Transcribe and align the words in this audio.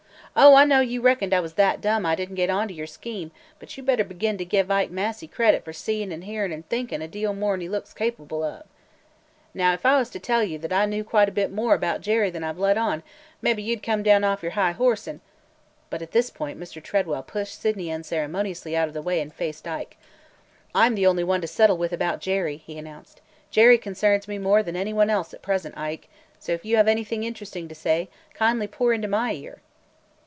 Oh, 0.33 0.55
I 0.55 0.63
know 0.63 0.79
you 0.79 1.01
reckoned 1.01 1.33
I 1.33 1.41
was 1.41 1.55
that 1.55 1.81
dumb 1.81 2.05
I 2.05 2.15
did 2.15 2.29
n't 2.31 2.35
get 2.37 2.49
on 2.49 2.69
to 2.69 2.73
your 2.73 2.87
scheme, 2.87 3.31
but 3.59 3.75
you 3.75 3.83
better 3.83 4.05
begin 4.05 4.37
to 4.37 4.45
give 4.45 4.71
Ike 4.71 4.89
Massey 4.89 5.27
credit 5.27 5.65
for 5.65 5.73
seein' 5.73 6.13
an' 6.13 6.21
hearin' 6.21 6.53
an' 6.53 6.63
thinkin' 6.63 7.01
a 7.01 7.07
deal 7.09 7.33
more 7.33 7.53
'n 7.55 7.59
he 7.59 7.67
looks 7.67 7.93
capable 7.93 8.41
of! 8.41 8.63
Now 9.53 9.73
if 9.73 9.85
I 9.85 9.97
was 9.97 10.09
to 10.11 10.19
tell 10.21 10.41
you 10.41 10.57
that 10.59 10.71
I 10.71 10.85
know 10.85 11.03
quite 11.03 11.27
a 11.27 11.33
bit 11.33 11.51
more 11.51 11.73
about 11.75 11.99
Jerry 11.99 12.29
than 12.29 12.45
I 12.45 12.53
've 12.53 12.57
let 12.59 12.77
on, 12.77 13.03
mebbe 13.41 13.59
you 13.59 13.75
'd 13.75 13.83
come 13.83 14.03
down 14.03 14.23
off 14.23 14.41
your 14.41 14.53
high 14.53 14.71
horse 14.71 15.05
an' 15.05 15.19
–"But 15.89 16.01
at 16.01 16.11
this 16.11 16.29
point 16.29 16.57
Mr. 16.57 16.81
Tredwell 16.81 17.23
pushed 17.23 17.59
Sydney 17.59 17.91
unceremoniously 17.91 18.73
out 18.73 18.87
of 18.87 18.93
the 18.93 19.01
way 19.01 19.19
and 19.19 19.33
faced 19.33 19.67
Ike. 19.67 19.97
"I 20.73 20.85
'm 20.85 20.95
the 20.95 21.07
only 21.07 21.25
one 21.25 21.41
to 21.41 21.47
settle 21.47 21.75
with 21.77 21.91
about 21.91 22.21
Jerry!" 22.21 22.55
he 22.55 22.77
announced. 22.77 23.19
"Jerry 23.49 23.77
concerns 23.77 24.29
me 24.29 24.37
more 24.37 24.63
than 24.63 24.77
any 24.77 24.93
one 24.93 25.09
else 25.09 25.33
at 25.33 25.41
present, 25.41 25.77
Ike, 25.77 26.07
so 26.39 26.53
if 26.53 26.63
you 26.63 26.77
have 26.77 26.87
anything 26.87 27.25
interesting 27.25 27.67
to 27.67 27.75
say, 27.75 28.07
kindly 28.33 28.67
pour 28.67 28.93
into 28.93 29.09
my 29.09 29.33
ear!" 29.33 29.59